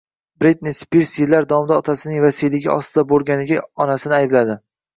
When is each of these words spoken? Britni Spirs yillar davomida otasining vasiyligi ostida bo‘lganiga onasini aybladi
Britni 0.43 0.71
Spirs 0.77 1.11
yillar 1.23 1.45
davomida 1.51 1.77
otasining 1.83 2.25
vasiyligi 2.25 2.73
ostida 2.79 3.07
bo‘lganiga 3.15 3.63
onasini 3.87 4.21
aybladi 4.25 4.61